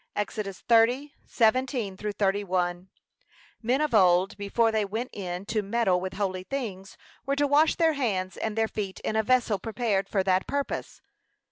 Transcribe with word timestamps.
(Ex. 0.15 0.35
30:17 0.37 2.15
31) 2.17 2.89
Men 3.61 3.81
of 3.81 3.93
old 3.93 4.35
before 4.35 4.71
they 4.71 4.83
went 4.83 5.11
in 5.13 5.45
to 5.45 5.61
meddle 5.61 6.01
with 6.01 6.13
holy 6.15 6.41
things, 6.41 6.97
were 7.23 7.35
to 7.35 7.45
wash 7.45 7.75
their 7.75 7.93
hands 7.93 8.35
and 8.35 8.57
their 8.57 8.67
feet 8.67 8.99
in 9.01 9.15
a 9.15 9.21
vessel 9.21 9.59
prepared 9.59 10.09
for 10.09 10.23
that 10.23 10.47
purpose. 10.47 11.03